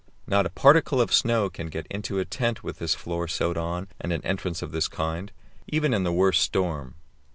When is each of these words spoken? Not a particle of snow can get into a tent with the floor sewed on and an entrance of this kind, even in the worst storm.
Not 0.25 0.47
a 0.47 0.49
particle 0.49 0.99
of 0.99 1.13
snow 1.13 1.47
can 1.51 1.67
get 1.67 1.85
into 1.85 2.17
a 2.17 2.25
tent 2.25 2.63
with 2.63 2.79
the 2.79 2.87
floor 2.87 3.27
sewed 3.27 3.55
on 3.55 3.87
and 3.99 4.11
an 4.11 4.25
entrance 4.25 4.63
of 4.63 4.71
this 4.71 4.87
kind, 4.87 5.31
even 5.67 5.93
in 5.93 6.01
the 6.03 6.11
worst 6.11 6.41
storm. 6.41 6.95